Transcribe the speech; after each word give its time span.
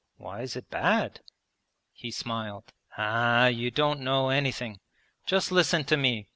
'Why 0.17 0.41
is 0.41 0.55
it 0.55 0.67
bad?' 0.71 1.19
He 1.93 2.09
smiled. 2.09 2.73
'Ah, 2.97 3.45
you 3.45 3.69
don't 3.69 3.99
know 3.99 4.29
anything. 4.29 4.79
Just 5.27 5.51
listen 5.51 5.83
to 5.83 5.95
me. 5.95 6.27